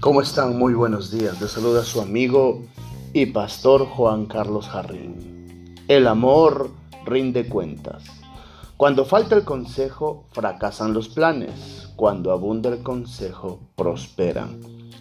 ¿Cómo 0.00 0.22
están? 0.22 0.56
Muy 0.56 0.74
buenos 0.74 1.10
días. 1.10 1.40
Les 1.40 1.50
saluda 1.50 1.82
su 1.82 2.00
amigo 2.00 2.62
y 3.12 3.26
pastor 3.26 3.84
Juan 3.84 4.26
Carlos 4.26 4.68
Jarrín. 4.68 5.74
El 5.88 6.06
amor 6.06 6.70
rinde 7.04 7.48
cuentas. 7.48 8.04
Cuando 8.76 9.04
falta 9.04 9.34
el 9.34 9.42
consejo, 9.42 10.24
fracasan 10.30 10.94
los 10.94 11.08
planes. 11.08 11.90
Cuando 11.96 12.30
abunda 12.30 12.70
el 12.70 12.84
consejo, 12.84 13.58
prosperan. 13.74 14.60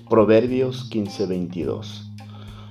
Proverbios 0.10 0.90
15:22. 0.90 2.07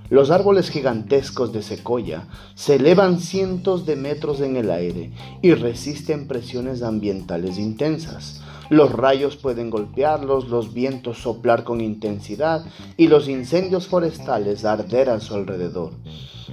Los 0.09 0.30
árboles 0.30 0.70
gigantescos 0.70 1.52
de 1.52 1.62
secoya 1.62 2.29
se 2.55 2.77
elevan 2.77 3.18
cientos 3.18 3.86
de 3.86 3.96
metros 3.96 4.41
en 4.41 4.56
el 4.56 4.70
aire 4.70 5.11
y 5.43 5.55
resisten 5.55 6.29
presiones 6.29 6.82
ambientales 6.82 7.59
intensas. 7.59 8.41
Los 8.70 8.92
rayos 8.92 9.37
pueden 9.37 9.69
golpearlos, 9.69 10.48
los 10.48 10.73
vientos 10.73 11.19
soplar 11.19 11.65
con 11.65 11.80
intensidad 11.80 12.65
y 12.96 13.09
los 13.09 13.29
incendios 13.29 13.88
forestales 13.88 14.65
arder 14.65 15.10
a 15.10 15.19
su 15.19 15.34
alrededor. 15.34 15.92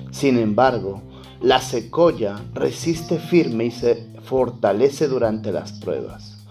Sin 0.10 0.40
embargo, 0.40 1.04
la 1.40 1.62
secoya 1.62 2.40
resiste 2.54 3.20
firme 3.20 3.66
y 3.66 3.72
se 3.72 4.08
fortalece 4.24 5.08
durante 5.08 5.52
las 5.52 5.74
pruebas. 5.74 6.44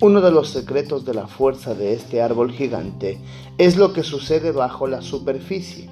Uno 0.00 0.20
de 0.20 0.30
los 0.32 0.50
secretos 0.50 1.04
de 1.04 1.14
la 1.14 1.26
fuerza 1.26 1.74
de 1.74 1.92
este 1.92 2.22
árbol 2.22 2.50
gigante 2.50 3.18
es 3.58 3.76
lo 3.76 3.92
que 3.92 4.02
sucede 4.02 4.52
bajo 4.52 4.86
la 4.86 5.02
superficie. 5.02 5.88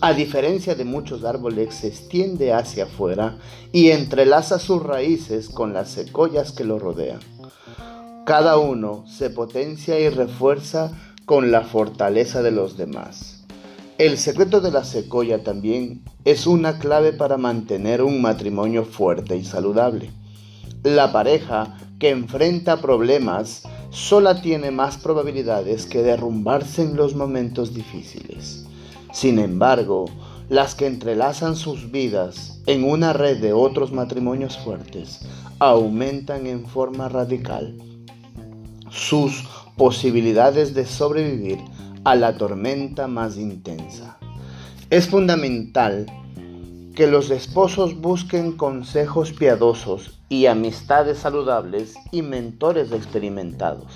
A 0.00 0.12
diferencia 0.12 0.76
de 0.76 0.84
muchos 0.84 1.24
árboles, 1.24 1.74
se 1.74 1.88
extiende 1.88 2.52
hacia 2.52 2.84
afuera 2.84 3.36
y 3.72 3.90
entrelaza 3.90 4.60
sus 4.60 4.80
raíces 4.80 5.48
con 5.48 5.72
las 5.72 5.90
secoyas 5.90 6.52
que 6.52 6.62
lo 6.62 6.78
rodean. 6.78 7.18
Cada 8.24 8.58
uno 8.58 9.04
se 9.08 9.28
potencia 9.30 9.98
y 9.98 10.08
refuerza 10.08 10.92
con 11.24 11.50
la 11.50 11.62
fortaleza 11.62 12.42
de 12.42 12.52
los 12.52 12.76
demás. 12.76 13.44
El 13.98 14.18
secreto 14.18 14.60
de 14.60 14.70
la 14.70 14.84
secoya 14.84 15.42
también 15.42 16.04
es 16.24 16.46
una 16.46 16.78
clave 16.78 17.12
para 17.12 17.36
mantener 17.36 18.00
un 18.00 18.22
matrimonio 18.22 18.84
fuerte 18.84 19.36
y 19.36 19.44
saludable. 19.44 20.12
La 20.84 21.10
pareja 21.10 21.76
que 21.98 22.10
enfrenta 22.10 22.80
problemas 22.80 23.64
sola 23.90 24.40
tiene 24.40 24.70
más 24.70 24.96
probabilidades 24.96 25.86
que 25.86 26.04
derrumbarse 26.04 26.82
en 26.82 26.94
los 26.94 27.16
momentos 27.16 27.74
difíciles. 27.74 28.67
Sin 29.12 29.38
embargo, 29.38 30.06
las 30.48 30.74
que 30.74 30.86
entrelazan 30.86 31.56
sus 31.56 31.90
vidas 31.90 32.62
en 32.66 32.84
una 32.84 33.12
red 33.12 33.40
de 33.40 33.52
otros 33.52 33.92
matrimonios 33.92 34.58
fuertes 34.58 35.20
aumentan 35.58 36.46
en 36.46 36.66
forma 36.66 37.08
radical 37.08 37.76
sus 38.90 39.44
posibilidades 39.76 40.74
de 40.74 40.86
sobrevivir 40.86 41.58
a 42.04 42.14
la 42.14 42.36
tormenta 42.36 43.06
más 43.06 43.36
intensa. 43.36 44.18
Es 44.90 45.08
fundamental 45.08 46.06
que 46.94 47.06
los 47.06 47.30
esposos 47.30 48.00
busquen 48.00 48.52
consejos 48.56 49.32
piadosos 49.32 50.18
y 50.28 50.46
amistades 50.46 51.18
saludables 51.18 51.94
y 52.10 52.22
mentores 52.22 52.90
experimentados. 52.92 53.92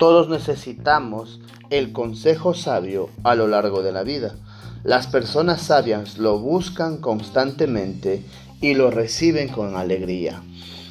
Todos 0.00 0.30
necesitamos 0.30 1.40
el 1.68 1.92
consejo 1.92 2.54
sabio 2.54 3.10
a 3.22 3.34
lo 3.34 3.48
largo 3.48 3.82
de 3.82 3.92
la 3.92 4.02
vida. 4.02 4.34
Las 4.82 5.06
personas 5.06 5.60
sabias 5.60 6.16
lo 6.16 6.38
buscan 6.38 6.96
constantemente 6.96 8.24
y 8.62 8.72
lo 8.72 8.90
reciben 8.90 9.48
con 9.48 9.76
alegría. 9.76 10.42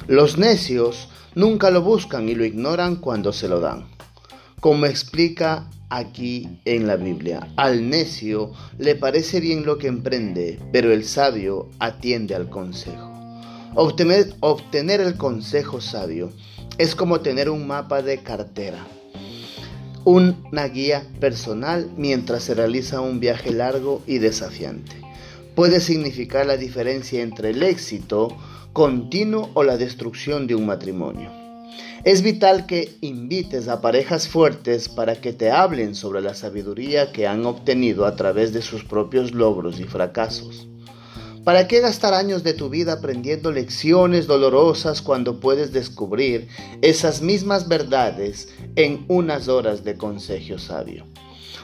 Los 0.06 0.38
necios 0.38 1.08
nunca 1.34 1.70
lo 1.70 1.82
buscan 1.82 2.28
y 2.28 2.36
lo 2.36 2.44
ignoran 2.44 2.94
cuando 2.94 3.32
se 3.32 3.48
lo 3.48 3.58
dan. 3.58 3.88
Como 4.60 4.86
explica 4.86 5.68
aquí 5.88 6.60
en 6.64 6.86
la 6.86 6.94
Biblia, 6.94 7.48
al 7.56 7.90
necio 7.90 8.52
le 8.78 8.94
parece 8.94 9.40
bien 9.40 9.66
lo 9.66 9.76
que 9.78 9.88
emprende, 9.88 10.60
pero 10.70 10.92
el 10.92 11.04
sabio 11.04 11.68
atiende 11.80 12.36
al 12.36 12.48
consejo. 12.48 13.10
Obtener, 13.74 14.36
obtener 14.38 15.00
el 15.00 15.16
consejo 15.16 15.80
sabio 15.80 16.30
es 16.78 16.94
como 16.94 17.22
tener 17.22 17.50
un 17.50 17.66
mapa 17.66 18.02
de 18.02 18.22
cartera, 18.22 18.86
una 20.04 20.66
guía 20.68 21.06
personal 21.20 21.90
mientras 21.96 22.44
se 22.44 22.54
realiza 22.54 23.00
un 23.00 23.20
viaje 23.20 23.52
largo 23.52 24.02
y 24.06 24.18
desafiante. 24.18 24.96
Puede 25.54 25.80
significar 25.80 26.46
la 26.46 26.56
diferencia 26.56 27.22
entre 27.22 27.50
el 27.50 27.62
éxito 27.62 28.36
continuo 28.72 29.50
o 29.54 29.62
la 29.62 29.76
destrucción 29.76 30.46
de 30.46 30.54
un 30.54 30.66
matrimonio. 30.66 31.30
Es 32.02 32.22
vital 32.22 32.64
que 32.64 32.96
invites 33.02 33.68
a 33.68 33.82
parejas 33.82 34.26
fuertes 34.26 34.88
para 34.88 35.20
que 35.20 35.34
te 35.34 35.50
hablen 35.50 35.94
sobre 35.94 36.22
la 36.22 36.32
sabiduría 36.32 37.12
que 37.12 37.26
han 37.26 37.44
obtenido 37.44 38.06
a 38.06 38.16
través 38.16 38.54
de 38.54 38.62
sus 38.62 38.84
propios 38.84 39.32
logros 39.32 39.80
y 39.80 39.84
fracasos. 39.84 40.69
¿Para 41.50 41.66
qué 41.66 41.80
gastar 41.80 42.14
años 42.14 42.44
de 42.44 42.54
tu 42.54 42.68
vida 42.68 42.92
aprendiendo 42.92 43.50
lecciones 43.50 44.28
dolorosas 44.28 45.02
cuando 45.02 45.40
puedes 45.40 45.72
descubrir 45.72 46.46
esas 46.80 47.22
mismas 47.22 47.66
verdades 47.66 48.54
en 48.76 49.04
unas 49.08 49.48
horas 49.48 49.82
de 49.82 49.96
consejo 49.96 50.60
sabio? 50.60 51.06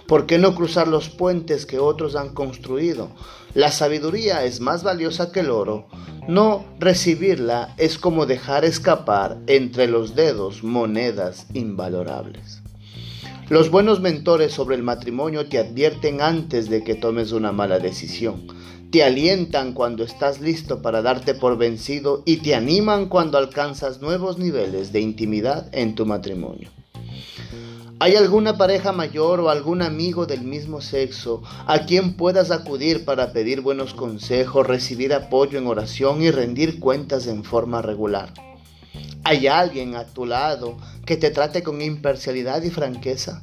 ¿Por 0.08 0.26
qué 0.26 0.38
no 0.38 0.56
cruzar 0.56 0.88
los 0.88 1.08
puentes 1.08 1.66
que 1.66 1.78
otros 1.78 2.16
han 2.16 2.34
construido? 2.34 3.10
La 3.54 3.70
sabiduría 3.70 4.44
es 4.44 4.58
más 4.58 4.82
valiosa 4.82 5.30
que 5.30 5.38
el 5.38 5.50
oro. 5.50 5.86
No 6.26 6.64
recibirla 6.80 7.72
es 7.78 7.96
como 7.96 8.26
dejar 8.26 8.64
escapar 8.64 9.38
entre 9.46 9.86
los 9.86 10.16
dedos 10.16 10.64
monedas 10.64 11.46
invalorables. 11.54 12.60
Los 13.48 13.70
buenos 13.70 14.00
mentores 14.00 14.52
sobre 14.52 14.74
el 14.74 14.82
matrimonio 14.82 15.48
te 15.48 15.58
advierten 15.58 16.20
antes 16.20 16.68
de 16.68 16.82
que 16.82 16.96
tomes 16.96 17.30
una 17.30 17.52
mala 17.52 17.78
decisión. 17.78 18.48
Te 18.90 19.02
alientan 19.02 19.72
cuando 19.72 20.04
estás 20.04 20.40
listo 20.40 20.80
para 20.80 21.02
darte 21.02 21.34
por 21.34 21.58
vencido 21.58 22.22
y 22.24 22.38
te 22.38 22.54
animan 22.54 23.08
cuando 23.08 23.36
alcanzas 23.36 24.00
nuevos 24.00 24.38
niveles 24.38 24.92
de 24.92 25.00
intimidad 25.00 25.68
en 25.72 25.94
tu 25.94 26.06
matrimonio. 26.06 26.70
¿Hay 27.98 28.14
alguna 28.14 28.56
pareja 28.58 28.92
mayor 28.92 29.40
o 29.40 29.48
algún 29.48 29.82
amigo 29.82 30.26
del 30.26 30.42
mismo 30.42 30.80
sexo 30.80 31.42
a 31.66 31.86
quien 31.86 32.14
puedas 32.14 32.50
acudir 32.50 33.04
para 33.04 33.32
pedir 33.32 33.60
buenos 33.60 33.94
consejos, 33.94 34.66
recibir 34.66 35.14
apoyo 35.14 35.58
en 35.58 35.66
oración 35.66 36.22
y 36.22 36.30
rendir 36.30 36.78
cuentas 36.78 37.26
en 37.26 37.42
forma 37.42 37.82
regular? 37.82 38.32
¿Hay 39.24 39.48
alguien 39.48 39.96
a 39.96 40.04
tu 40.04 40.26
lado 40.26 40.76
que 41.04 41.16
te 41.16 41.30
trate 41.30 41.62
con 41.62 41.82
imparcialidad 41.82 42.62
y 42.62 42.70
franqueza? 42.70 43.42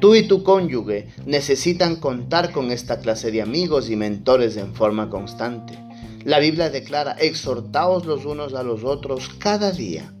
Tú 0.00 0.14
y 0.14 0.28
tu 0.28 0.42
cónyuge 0.42 1.08
necesitan 1.24 1.96
contar 1.96 2.52
con 2.52 2.70
esta 2.70 3.00
clase 3.00 3.30
de 3.30 3.42
amigos 3.42 3.90
y 3.90 3.96
mentores 3.96 4.56
en 4.56 4.74
forma 4.74 5.10
constante. 5.10 5.78
La 6.24 6.38
Biblia 6.38 6.70
declara, 6.70 7.12
exhortaos 7.12 8.04
los 8.04 8.24
unos 8.24 8.54
a 8.54 8.62
los 8.62 8.84
otros 8.84 9.30
cada 9.38 9.72
día 9.72 10.12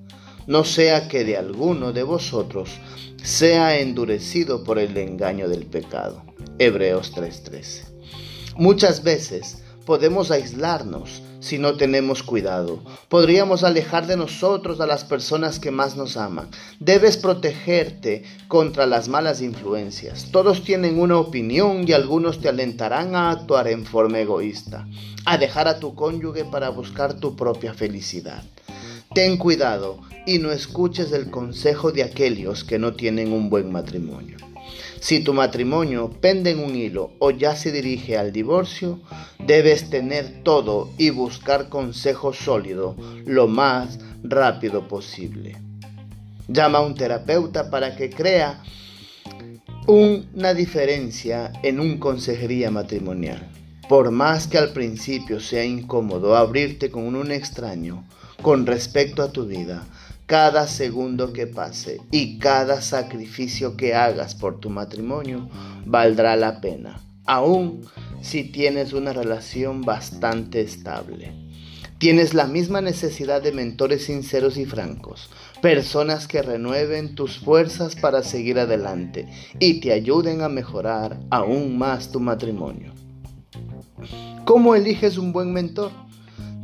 no 0.46 0.64
sea 0.64 1.08
que 1.08 1.24
de 1.24 1.36
alguno 1.36 1.92
de 1.92 2.04
vosotros 2.04 2.70
sea 3.22 3.78
endurecido 3.78 4.62
por 4.62 4.78
el 4.78 4.96
engaño 4.96 5.48
del 5.48 5.66
pecado. 5.66 6.22
Hebreos 6.58 7.12
3:13. 7.14 7.84
Muchas 8.56 9.02
veces 9.02 9.62
podemos 9.86 10.30
aislarnos 10.30 11.22
si 11.40 11.58
no 11.58 11.76
tenemos 11.76 12.22
cuidado. 12.22 12.80
Podríamos 13.08 13.62
alejar 13.62 14.06
de 14.06 14.16
nosotros 14.16 14.80
a 14.80 14.86
las 14.86 15.04
personas 15.04 15.60
que 15.60 15.70
más 15.70 15.96
nos 15.96 16.16
aman. 16.16 16.48
Debes 16.80 17.16
protegerte 17.16 18.24
contra 18.48 18.84
las 18.84 19.08
malas 19.08 19.40
influencias. 19.40 20.28
Todos 20.32 20.64
tienen 20.64 21.00
una 21.00 21.18
opinión 21.18 21.88
y 21.88 21.92
algunos 21.92 22.40
te 22.40 22.48
alentarán 22.48 23.14
a 23.14 23.30
actuar 23.30 23.68
en 23.68 23.86
forma 23.86 24.18
egoísta, 24.18 24.86
a 25.24 25.38
dejar 25.38 25.68
a 25.68 25.78
tu 25.78 25.94
cónyuge 25.94 26.44
para 26.44 26.68
buscar 26.70 27.14
tu 27.14 27.36
propia 27.36 27.72
felicidad. 27.72 28.42
Ten 29.14 29.36
cuidado 29.36 30.00
y 30.26 30.38
no 30.38 30.50
escuches 30.50 31.12
el 31.12 31.30
consejo 31.30 31.92
de 31.92 32.02
aquellos 32.02 32.64
que 32.64 32.78
no 32.78 32.94
tienen 32.94 33.32
un 33.32 33.48
buen 33.48 33.70
matrimonio. 33.70 34.45
Si 35.06 35.20
tu 35.20 35.32
matrimonio 35.32 36.10
pende 36.10 36.50
en 36.50 36.58
un 36.58 36.74
hilo 36.74 37.12
o 37.20 37.30
ya 37.30 37.54
se 37.54 37.70
dirige 37.70 38.18
al 38.18 38.32
divorcio, 38.32 38.98
debes 39.38 39.88
tener 39.88 40.42
todo 40.42 40.90
y 40.98 41.10
buscar 41.10 41.68
consejo 41.68 42.32
sólido 42.32 42.96
lo 43.24 43.46
más 43.46 44.00
rápido 44.24 44.88
posible. 44.88 45.58
Llama 46.48 46.78
a 46.78 46.80
un 46.80 46.96
terapeuta 46.96 47.70
para 47.70 47.94
que 47.94 48.10
crea 48.10 48.64
una 49.86 50.54
diferencia 50.54 51.52
en 51.62 51.78
un 51.78 51.98
consejería 51.98 52.72
matrimonial. 52.72 53.48
Por 53.88 54.10
más 54.10 54.48
que 54.48 54.58
al 54.58 54.72
principio 54.72 55.38
sea 55.38 55.64
incómodo 55.64 56.34
abrirte 56.34 56.90
con 56.90 57.14
un 57.14 57.30
extraño, 57.30 58.04
con 58.42 58.66
respecto 58.66 59.22
a 59.22 59.30
tu 59.30 59.46
vida, 59.46 59.86
cada 60.26 60.66
segundo 60.66 61.32
que 61.32 61.46
pase 61.46 62.00
y 62.10 62.38
cada 62.38 62.80
sacrificio 62.80 63.76
que 63.76 63.94
hagas 63.94 64.34
por 64.34 64.58
tu 64.58 64.70
matrimonio 64.70 65.48
valdrá 65.84 66.34
la 66.34 66.60
pena, 66.60 67.00
aun 67.24 67.82
si 68.22 68.42
tienes 68.42 68.92
una 68.92 69.12
relación 69.12 69.82
bastante 69.82 70.60
estable. 70.60 71.32
Tienes 71.98 72.34
la 72.34 72.46
misma 72.46 72.80
necesidad 72.82 73.40
de 73.40 73.52
mentores 73.52 74.04
sinceros 74.04 74.58
y 74.58 74.66
francos, 74.66 75.30
personas 75.62 76.26
que 76.26 76.42
renueven 76.42 77.14
tus 77.14 77.38
fuerzas 77.38 77.96
para 77.96 78.22
seguir 78.22 78.58
adelante 78.58 79.26
y 79.60 79.80
te 79.80 79.92
ayuden 79.92 80.42
a 80.42 80.48
mejorar 80.48 81.18
aún 81.30 81.78
más 81.78 82.10
tu 82.10 82.20
matrimonio. 82.20 82.92
¿Cómo 84.44 84.74
eliges 84.74 85.16
un 85.16 85.32
buen 85.32 85.52
mentor? 85.52 85.90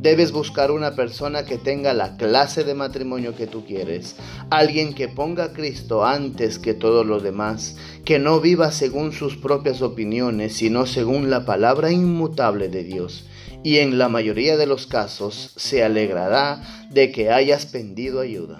Debes 0.03 0.33
buscar 0.33 0.69
una 0.69 0.95
persona 0.95 1.45
que 1.45 1.57
tenga 1.57 1.93
la 1.93 2.17
clase 2.17 2.65
de 2.65 2.73
matrimonio 2.73 3.37
que 3.37 3.47
tú 3.47 3.65
quieres, 3.65 4.17
alguien 4.49 4.93
que 4.93 5.07
ponga 5.07 5.45
a 5.45 5.53
Cristo 5.53 6.03
antes 6.03 6.59
que 6.59 6.73
todo 6.73 7.05
lo 7.05 7.21
demás, 7.21 7.77
que 8.03 8.19
no 8.19 8.41
viva 8.41 8.73
según 8.73 9.13
sus 9.13 9.37
propias 9.37 9.81
opiniones, 9.81 10.57
sino 10.57 10.87
según 10.87 11.29
la 11.29 11.45
palabra 11.45 11.93
inmutable 11.93 12.67
de 12.67 12.83
Dios, 12.83 13.29
y 13.63 13.77
en 13.77 13.97
la 13.97 14.09
mayoría 14.09 14.57
de 14.57 14.65
los 14.65 14.87
casos 14.87 15.53
se 15.55 15.85
alegrará 15.85 16.61
de 16.89 17.13
que 17.13 17.31
hayas 17.31 17.65
pedido 17.65 18.19
ayuda. 18.19 18.59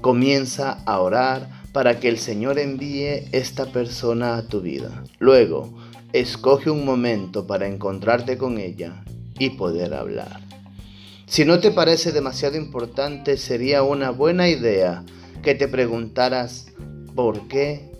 Comienza 0.00 0.82
a 0.86 1.00
orar 1.00 1.50
para 1.72 2.00
que 2.00 2.08
el 2.08 2.16
Señor 2.16 2.58
envíe 2.58 3.28
esta 3.32 3.66
persona 3.66 4.38
a 4.38 4.48
tu 4.48 4.62
vida. 4.62 5.04
Luego, 5.18 5.76
escoge 6.14 6.70
un 6.70 6.86
momento 6.86 7.46
para 7.46 7.68
encontrarte 7.68 8.38
con 8.38 8.56
ella 8.56 9.04
y 9.38 9.50
poder 9.50 9.94
hablar. 9.94 10.40
Si 11.26 11.44
no 11.44 11.60
te 11.60 11.70
parece 11.70 12.12
demasiado 12.12 12.56
importante, 12.56 13.36
sería 13.36 13.82
una 13.82 14.10
buena 14.10 14.48
idea 14.48 15.04
que 15.42 15.54
te 15.54 15.68
preguntaras 15.68 16.66
¿por 17.14 17.48
qué? 17.48 17.90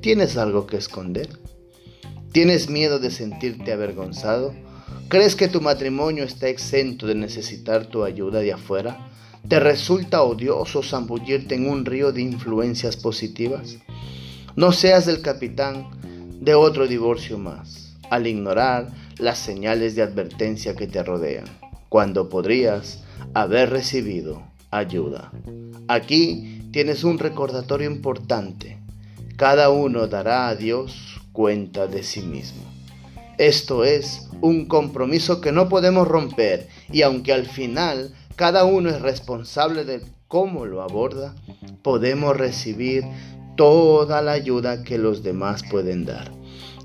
¿Tienes 0.00 0.36
algo 0.36 0.66
que 0.66 0.76
esconder? 0.76 1.28
¿Tienes 2.32 2.68
miedo 2.68 2.98
de 2.98 3.10
sentirte 3.10 3.72
avergonzado? 3.72 4.54
¿Crees 5.08 5.36
que 5.36 5.48
tu 5.48 5.60
matrimonio 5.60 6.24
está 6.24 6.48
exento 6.48 7.06
de 7.06 7.14
necesitar 7.14 7.86
tu 7.86 8.04
ayuda 8.04 8.40
de 8.40 8.52
afuera? 8.52 9.08
¿Te 9.48 9.60
resulta 9.60 10.22
odioso 10.22 10.82
zambullirte 10.82 11.54
en 11.54 11.68
un 11.68 11.84
río 11.84 12.12
de 12.12 12.22
influencias 12.22 12.96
positivas? 12.96 13.76
No 14.56 14.72
seas 14.72 15.08
el 15.08 15.20
capitán 15.20 15.88
de 16.40 16.54
otro 16.54 16.86
divorcio 16.86 17.38
más, 17.38 17.94
al 18.10 18.26
ignorar 18.26 18.88
las 19.22 19.38
señales 19.38 19.94
de 19.94 20.02
advertencia 20.02 20.74
que 20.74 20.88
te 20.88 21.02
rodean, 21.02 21.44
cuando 21.88 22.28
podrías 22.28 23.04
haber 23.34 23.70
recibido 23.70 24.42
ayuda. 24.70 25.30
Aquí 25.86 26.68
tienes 26.72 27.04
un 27.04 27.18
recordatorio 27.18 27.88
importante. 27.88 28.78
Cada 29.36 29.70
uno 29.70 30.08
dará 30.08 30.48
a 30.48 30.56
Dios 30.56 31.20
cuenta 31.32 31.86
de 31.86 32.02
sí 32.02 32.22
mismo. 32.22 32.62
Esto 33.38 33.84
es 33.84 34.28
un 34.40 34.66
compromiso 34.66 35.40
que 35.40 35.52
no 35.52 35.68
podemos 35.68 36.08
romper 36.08 36.68
y 36.90 37.02
aunque 37.02 37.32
al 37.32 37.46
final 37.46 38.12
cada 38.34 38.64
uno 38.64 38.90
es 38.90 39.00
responsable 39.00 39.84
de 39.84 40.02
cómo 40.26 40.66
lo 40.66 40.82
aborda, 40.82 41.34
podemos 41.82 42.36
recibir 42.36 43.04
toda 43.56 44.20
la 44.20 44.32
ayuda 44.32 44.82
que 44.82 44.98
los 44.98 45.22
demás 45.22 45.62
pueden 45.70 46.04
dar. 46.04 46.41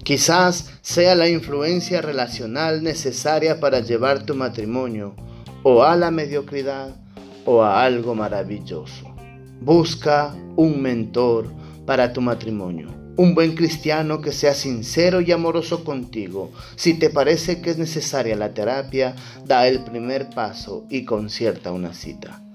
Quizás 0.07 0.69
sea 0.81 1.15
la 1.15 1.27
influencia 1.27 2.01
relacional 2.01 2.81
necesaria 2.81 3.59
para 3.59 3.81
llevar 3.81 4.25
tu 4.25 4.35
matrimonio 4.35 5.17
o 5.63 5.83
a 5.83 5.97
la 5.97 6.11
mediocridad 6.11 6.95
o 7.43 7.61
a 7.61 7.83
algo 7.83 8.15
maravilloso. 8.15 9.13
Busca 9.59 10.33
un 10.55 10.81
mentor 10.81 11.53
para 11.85 12.13
tu 12.13 12.21
matrimonio, 12.21 12.87
un 13.17 13.35
buen 13.35 13.53
cristiano 13.53 14.21
que 14.21 14.31
sea 14.31 14.53
sincero 14.53 15.19
y 15.19 15.33
amoroso 15.33 15.83
contigo. 15.83 16.53
Si 16.77 16.93
te 16.93 17.09
parece 17.09 17.59
que 17.59 17.71
es 17.71 17.77
necesaria 17.77 18.37
la 18.37 18.53
terapia, 18.53 19.13
da 19.43 19.67
el 19.67 19.83
primer 19.83 20.29
paso 20.29 20.85
y 20.89 21.03
concierta 21.03 21.73
una 21.73 21.93
cita. 21.93 22.46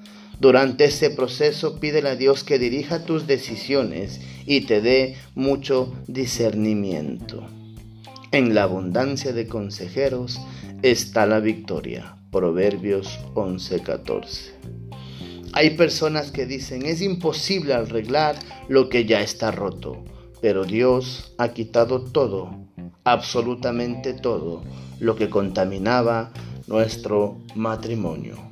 Durante 0.42 0.86
ese 0.86 1.10
proceso 1.10 1.78
pídele 1.78 2.08
a 2.08 2.16
Dios 2.16 2.42
que 2.42 2.58
dirija 2.58 3.04
tus 3.04 3.28
decisiones 3.28 4.20
y 4.44 4.62
te 4.62 4.80
dé 4.80 5.14
mucho 5.36 5.94
discernimiento. 6.08 7.46
En 8.32 8.52
la 8.52 8.64
abundancia 8.64 9.32
de 9.32 9.46
consejeros 9.46 10.40
está 10.82 11.26
la 11.26 11.38
victoria. 11.38 12.16
Proverbios 12.32 13.20
11:14. 13.34 14.50
Hay 15.52 15.76
personas 15.76 16.32
que 16.32 16.44
dicen 16.44 16.86
es 16.86 17.02
imposible 17.02 17.74
arreglar 17.74 18.34
lo 18.68 18.88
que 18.88 19.04
ya 19.04 19.20
está 19.20 19.52
roto, 19.52 20.02
pero 20.40 20.64
Dios 20.64 21.34
ha 21.38 21.50
quitado 21.50 22.02
todo, 22.02 22.50
absolutamente 23.04 24.12
todo, 24.12 24.64
lo 24.98 25.14
que 25.14 25.30
contaminaba 25.30 26.32
nuestro 26.66 27.38
matrimonio. 27.54 28.51